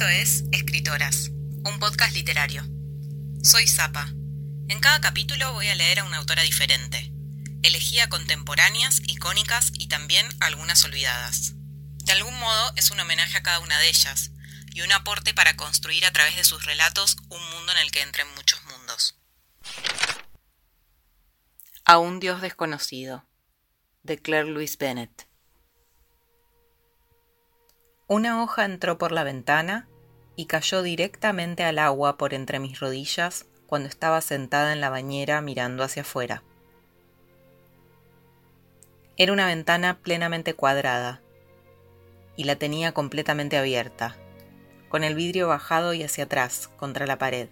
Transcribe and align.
Esto 0.00 0.08
es 0.08 0.44
Escritoras, 0.50 1.28
un 1.28 1.78
podcast 1.78 2.14
literario. 2.14 2.64
Soy 3.42 3.68
Zapa. 3.68 4.08
En 4.68 4.80
cada 4.80 4.98
capítulo 5.02 5.52
voy 5.52 5.68
a 5.68 5.74
leer 5.74 5.98
a 5.98 6.04
una 6.04 6.16
autora 6.16 6.42
diferente. 6.42 7.12
Elegí 7.62 8.00
a 8.00 8.08
contemporáneas, 8.08 9.02
icónicas 9.08 9.72
y 9.74 9.88
también 9.88 10.26
algunas 10.40 10.82
olvidadas. 10.86 11.52
De 12.06 12.12
algún 12.12 12.32
modo 12.40 12.72
es 12.76 12.90
un 12.90 12.98
homenaje 12.98 13.36
a 13.36 13.42
cada 13.42 13.58
una 13.58 13.78
de 13.78 13.90
ellas 13.90 14.30
y 14.72 14.80
un 14.80 14.90
aporte 14.92 15.34
para 15.34 15.54
construir 15.56 16.06
a 16.06 16.12
través 16.12 16.34
de 16.34 16.44
sus 16.44 16.64
relatos 16.64 17.18
un 17.28 17.50
mundo 17.50 17.72
en 17.72 17.78
el 17.80 17.90
que 17.90 18.00
entren 18.00 18.26
muchos 18.36 18.64
mundos. 18.64 19.18
A 21.84 21.98
un 21.98 22.20
Dios 22.20 22.40
desconocido, 22.40 23.26
de 24.02 24.16
Claire 24.18 24.48
Louise 24.48 24.78
Bennett. 24.80 25.29
Una 28.12 28.42
hoja 28.42 28.64
entró 28.64 28.98
por 28.98 29.12
la 29.12 29.22
ventana 29.22 29.86
y 30.34 30.46
cayó 30.46 30.82
directamente 30.82 31.62
al 31.62 31.78
agua 31.78 32.16
por 32.16 32.34
entre 32.34 32.58
mis 32.58 32.80
rodillas 32.80 33.46
cuando 33.68 33.88
estaba 33.88 34.20
sentada 34.20 34.72
en 34.72 34.80
la 34.80 34.90
bañera 34.90 35.40
mirando 35.42 35.84
hacia 35.84 36.02
afuera. 36.02 36.42
Era 39.16 39.32
una 39.32 39.46
ventana 39.46 40.00
plenamente 40.02 40.54
cuadrada 40.54 41.20
y 42.34 42.42
la 42.42 42.56
tenía 42.56 42.90
completamente 42.90 43.56
abierta, 43.56 44.16
con 44.88 45.04
el 45.04 45.14
vidrio 45.14 45.46
bajado 45.46 45.94
y 45.94 46.02
hacia 46.02 46.24
atrás, 46.24 46.68
contra 46.78 47.06
la 47.06 47.16
pared. 47.16 47.48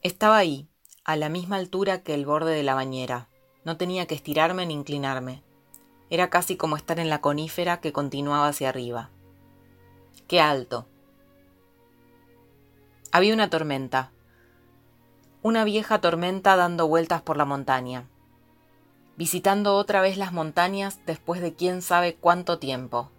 Estaba 0.00 0.36
ahí, 0.36 0.68
a 1.02 1.16
la 1.16 1.28
misma 1.28 1.56
altura 1.56 2.04
que 2.04 2.14
el 2.14 2.24
borde 2.24 2.54
de 2.54 2.62
la 2.62 2.74
bañera. 2.74 3.28
No 3.64 3.78
tenía 3.78 4.06
que 4.06 4.14
estirarme 4.14 4.64
ni 4.64 4.74
inclinarme. 4.74 5.42
Era 6.10 6.30
casi 6.30 6.56
como 6.56 6.76
estar 6.76 6.98
en 7.00 7.10
la 7.10 7.20
conífera 7.20 7.80
que 7.80 7.92
continuaba 7.92 8.48
hacia 8.48 8.70
arriba. 8.70 9.10
¡Qué 10.28 10.42
alto! 10.42 10.86
Había 13.12 13.32
una 13.32 13.48
tormenta. 13.48 14.12
Una 15.40 15.64
vieja 15.64 16.02
tormenta 16.02 16.54
dando 16.54 16.86
vueltas 16.86 17.22
por 17.22 17.38
la 17.38 17.46
montaña. 17.46 18.06
Visitando 19.16 19.76
otra 19.76 20.02
vez 20.02 20.18
las 20.18 20.34
montañas 20.34 21.00
después 21.06 21.40
de 21.40 21.54
quién 21.54 21.80
sabe 21.80 22.14
cuánto 22.14 22.58
tiempo. 22.58 23.10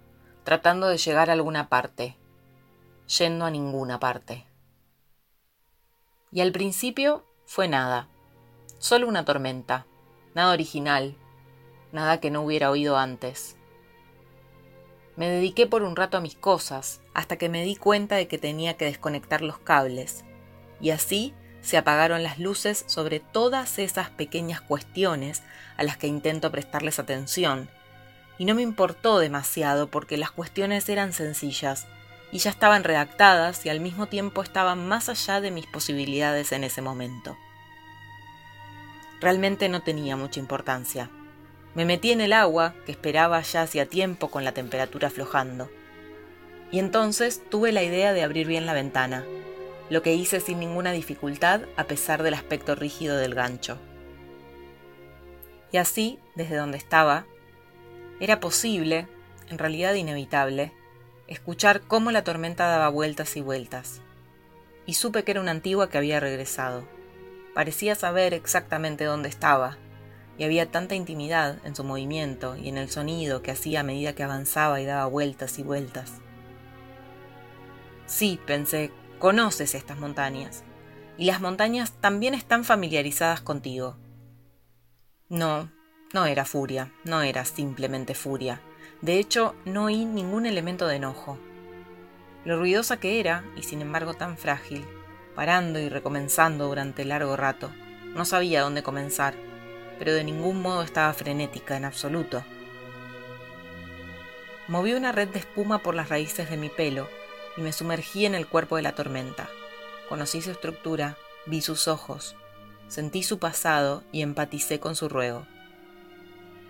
Tratando 0.43 0.87
de 0.87 0.99
llegar 0.99 1.31
a 1.31 1.33
alguna 1.33 1.67
parte. 1.67 2.15
Yendo 3.17 3.45
a 3.45 3.49
ninguna 3.49 3.99
parte. 3.99 4.45
Y 6.31 6.41
al 6.41 6.51
principio 6.51 7.25
fue 7.47 7.67
nada. 7.67 8.07
Solo 8.77 9.07
una 9.07 9.25
tormenta. 9.25 9.87
Nada 10.35 10.53
original, 10.53 11.17
nada 11.91 12.19
que 12.19 12.29
no 12.29 12.43
hubiera 12.43 12.69
oído 12.69 12.97
antes. 12.97 13.57
Me 15.19 15.29
dediqué 15.29 15.67
por 15.67 15.83
un 15.83 15.97
rato 15.97 16.15
a 16.15 16.21
mis 16.21 16.35
cosas, 16.35 17.01
hasta 17.13 17.35
que 17.35 17.49
me 17.49 17.65
di 17.65 17.75
cuenta 17.75 18.15
de 18.15 18.29
que 18.29 18.37
tenía 18.37 18.77
que 18.77 18.85
desconectar 18.85 19.41
los 19.41 19.59
cables, 19.59 20.23
y 20.79 20.91
así 20.91 21.33
se 21.59 21.75
apagaron 21.75 22.23
las 22.23 22.39
luces 22.39 22.85
sobre 22.87 23.19
todas 23.19 23.79
esas 23.79 24.09
pequeñas 24.11 24.61
cuestiones 24.61 25.43
a 25.75 25.83
las 25.83 25.97
que 25.97 26.07
intento 26.07 26.53
prestarles 26.53 26.99
atención, 26.99 27.69
y 28.37 28.45
no 28.45 28.55
me 28.55 28.61
importó 28.61 29.19
demasiado 29.19 29.91
porque 29.91 30.15
las 30.15 30.31
cuestiones 30.31 30.87
eran 30.87 31.11
sencillas, 31.11 31.85
y 32.31 32.37
ya 32.37 32.49
estaban 32.49 32.85
redactadas 32.85 33.65
y 33.65 33.69
al 33.69 33.81
mismo 33.81 34.05
tiempo 34.05 34.41
estaban 34.41 34.87
más 34.87 35.09
allá 35.09 35.41
de 35.41 35.51
mis 35.51 35.65
posibilidades 35.65 36.53
en 36.53 36.63
ese 36.63 36.81
momento. 36.81 37.37
Realmente 39.19 39.67
no 39.67 39.81
tenía 39.81 40.15
mucha 40.15 40.39
importancia. 40.39 41.09
Me 41.75 41.85
metí 41.85 42.11
en 42.11 42.21
el 42.21 42.33
agua, 42.33 42.73
que 42.85 42.91
esperaba 42.91 43.41
ya 43.41 43.61
hacía 43.61 43.85
tiempo 43.85 44.29
con 44.31 44.43
la 44.43 44.53
temperatura 44.53 45.09
aflojando. 45.09 45.69
Y 46.71 46.79
entonces 46.79 47.41
tuve 47.49 47.71
la 47.71 47.83
idea 47.83 48.13
de 48.13 48.23
abrir 48.23 48.47
bien 48.47 48.65
la 48.65 48.73
ventana, 48.73 49.25
lo 49.89 50.01
que 50.01 50.13
hice 50.13 50.39
sin 50.39 50.59
ninguna 50.59 50.91
dificultad 50.91 51.61
a 51.77 51.85
pesar 51.85 52.23
del 52.23 52.33
aspecto 52.33 52.75
rígido 52.75 53.17
del 53.17 53.35
gancho. 53.35 53.77
Y 55.71 55.77
así, 55.77 56.19
desde 56.35 56.55
donde 56.55 56.77
estaba, 56.77 57.25
era 58.19 58.39
posible, 58.39 59.07
en 59.49 59.57
realidad 59.57 59.93
inevitable, 59.93 60.73
escuchar 61.27 61.81
cómo 61.81 62.11
la 62.11 62.23
tormenta 62.23 62.67
daba 62.67 62.89
vueltas 62.89 63.37
y 63.37 63.41
vueltas. 63.41 64.01
Y 64.85 64.95
supe 64.95 65.23
que 65.23 65.31
era 65.31 65.41
una 65.41 65.51
antigua 65.51 65.89
que 65.89 65.99
había 65.99 66.19
regresado. 66.19 66.83
Parecía 67.53 67.93
saber 67.93 68.33
exactamente 68.33 69.03
dónde 69.03 69.29
estaba, 69.29 69.77
y 70.39 70.45
había 70.45 70.71
tanta 70.71 70.95
intimidad 70.95 71.57
en 71.65 71.75
su 71.75 71.83
movimiento 71.83 72.55
y 72.55 72.69
en 72.69 72.77
el 72.77 72.89
sonido 72.89 73.43
que 73.43 73.51
hacía 73.51 73.81
a 73.81 73.83
medida 73.83 74.15
que 74.15 74.23
avanzaba 74.23 74.79
y 74.79 74.85
daba 74.85 75.05
vueltas 75.05 75.59
y 75.59 75.63
vueltas. 75.63 76.13
Sí, 78.05 78.39
pensé, 78.47 78.89
conoces 79.19 79.75
estas 79.75 79.99
montañas, 79.99 80.63
y 81.17 81.25
las 81.25 81.41
montañas 81.41 81.91
también 81.91 82.33
están 82.33 82.63
familiarizadas 82.63 83.41
contigo. 83.41 83.97
No, 85.27 85.69
no 86.13 86.25
era 86.25 86.45
furia, 86.45 86.93
no 87.03 87.21
era 87.21 87.43
simplemente 87.43 88.15
furia. 88.15 88.61
De 89.01 89.19
hecho, 89.19 89.55
no 89.65 89.85
oí 89.85 90.05
ningún 90.05 90.45
elemento 90.45 90.87
de 90.87 90.95
enojo. 90.95 91.37
Lo 92.45 92.57
ruidosa 92.57 92.97
que 92.97 93.19
era, 93.19 93.43
y 93.57 93.63
sin 93.63 93.81
embargo 93.81 94.13
tan 94.13 94.37
frágil, 94.37 94.85
parando 95.35 95.79
y 95.79 95.89
recomenzando 95.89 96.67
durante 96.67 97.03
largo 97.03 97.35
rato. 97.35 97.71
No 98.15 98.23
sabía 98.23 98.61
dónde 98.61 98.83
comenzar, 98.83 99.35
pero 99.99 100.13
de 100.13 100.23
ningún 100.23 100.61
modo 100.61 100.81
estaba 100.81 101.13
frenética 101.13 101.77
en 101.77 101.85
absoluto. 101.85 102.43
Moví 104.67 104.93
una 104.93 105.11
red 105.11 105.27
de 105.27 105.39
espuma 105.39 105.79
por 105.79 105.93
las 105.93 106.09
raíces 106.09 106.49
de 106.49 106.57
mi 106.57 106.69
pelo 106.69 107.09
y 107.57 107.61
me 107.61 107.73
sumergí 107.73 108.25
en 108.25 108.33
el 108.33 108.47
cuerpo 108.47 108.77
de 108.77 108.81
la 108.81 108.95
tormenta. 108.95 109.49
Conocí 110.07 110.41
su 110.41 110.51
estructura, 110.51 111.17
vi 111.45 111.61
sus 111.61 111.87
ojos, 111.87 112.35
sentí 112.87 113.21
su 113.21 113.39
pasado 113.39 114.03
y 114.11 114.21
empaticé 114.21 114.79
con 114.79 114.95
su 114.95 115.09
ruego. 115.09 115.45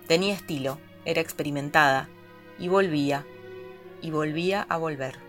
Tenía 0.07 0.33
estilo, 0.33 0.79
era 1.05 1.21
experimentada, 1.21 2.09
y 2.57 2.67
volvía, 2.67 3.25
y 4.01 4.11
volvía 4.11 4.65
a 4.69 4.77
volver. 4.77 5.19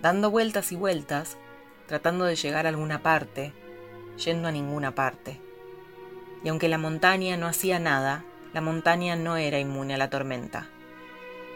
Dando 0.00 0.30
vueltas 0.30 0.72
y 0.72 0.76
vueltas, 0.76 1.36
tratando 1.86 2.24
de 2.24 2.36
llegar 2.36 2.66
a 2.66 2.68
alguna 2.68 3.02
parte, 3.02 3.52
yendo 4.16 4.48
a 4.48 4.52
ninguna 4.52 4.94
parte. 4.94 5.40
Y 6.42 6.48
aunque 6.48 6.68
la 6.68 6.78
montaña 6.78 7.36
no 7.36 7.46
hacía 7.46 7.78
nada, 7.78 8.24
la 8.52 8.60
montaña 8.60 9.16
no 9.16 9.36
era 9.36 9.58
inmune 9.58 9.94
a 9.94 9.98
la 9.98 10.10
tormenta. 10.10 10.68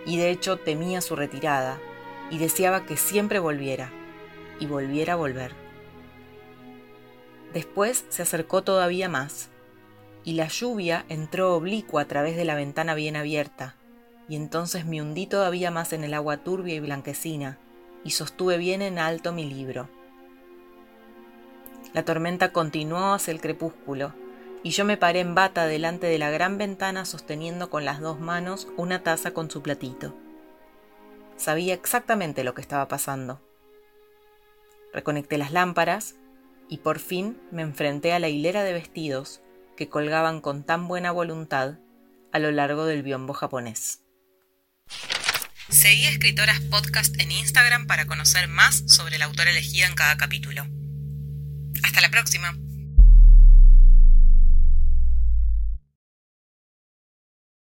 Y 0.07 0.19
de 0.19 0.31
hecho 0.31 0.59
temía 0.59 1.01
su 1.01 1.17
retirada 1.17 1.79
y 2.31 2.39
deseaba 2.39 2.85
que 2.87 2.97
siempre 2.97 3.39
volviera, 3.39 3.91
y 4.61 4.67
volviera 4.67 5.15
a 5.15 5.17
volver. 5.17 5.53
Después 7.53 8.05
se 8.09 8.23
acercó 8.23 8.63
todavía 8.63 9.09
más, 9.09 9.51
y 10.25 10.33
la 10.35 10.49
lluvia 10.49 11.05
entró 11.09 11.55
oblicua 11.55 12.03
a 12.03 12.05
través 12.07 12.37
de 12.37 12.45
la 12.45 12.55
ventana 12.55 12.95
bien 12.95 13.17
abierta, 13.17 13.77
y 14.29 14.37
entonces 14.37 14.87
me 14.87 15.03
hundí 15.03 15.27
todavía 15.27 15.71
más 15.71 15.93
en 15.93 16.03
el 16.03 16.15
agua 16.15 16.39
turbia 16.39 16.75
y 16.75 16.81
blanquecina, 16.81 17.59
y 18.05 18.11
sostuve 18.11 18.59
bien 18.59 18.83
en 18.83 18.99
alto 18.99 19.33
mi 19.33 19.45
libro. 19.45 19.89
La 21.93 22.05
tormenta 22.05 22.53
continuó 22.53 23.13
hacia 23.13 23.33
el 23.33 23.41
crepúsculo, 23.41 24.15
y 24.65 24.71
yo 24.71 24.87
me 24.87 24.97
paré 24.97 25.21
en 25.21 25.35
bata 25.35 25.67
delante 25.67 26.07
de 26.09 26.19
la 26.19 26.31
gran 26.31 26.57
ventana 26.57 27.05
sosteniendo 27.05 27.69
con 27.69 27.85
las 27.85 28.01
dos 28.01 28.19
manos 28.19 28.67
una 28.79 29.03
taza 29.03 29.33
con 29.33 29.51
su 29.51 29.63
platito. 29.63 30.17
Sabía 31.37 31.75
exactamente 31.75 32.45
lo 32.45 32.55
que 32.55 32.63
estaba 32.63 32.89
pasando. 32.89 33.43
Reconecté 34.93 35.37
las 35.37 35.53
lámparas 35.53 36.15
y 36.69 36.79
por 36.79 36.99
fin 36.99 37.39
me 37.53 37.61
enfrenté 37.61 38.15
a 38.15 38.19
la 38.19 38.31
hilera 38.31 38.65
de 38.65 38.73
vestidos 38.73 39.43
que 39.77 39.91
colgaban 39.91 40.41
con 40.41 40.65
tan 40.65 40.89
buena 40.89 41.13
voluntad 41.13 41.79
a 42.33 42.39
lo 42.39 42.51
largo 42.51 42.87
del 42.87 43.03
biombo 43.03 43.35
japonés. 43.35 44.01
Seguí 45.69 46.07
Escritoras 46.07 46.61
Podcast 46.61 47.21
en 47.21 47.33
Instagram 47.33 47.87
para 47.87 48.07
conocer 48.07 48.49
más 48.49 48.85
sobre 48.87 49.19
la 49.19 49.27
autora 49.27 49.51
elegida 49.51 49.87
en 49.87 49.95
cada 49.95 50.17
capítulo. 50.17 50.67
Hasta 51.83 52.01
la 52.01 52.11
próxima. 52.11 52.64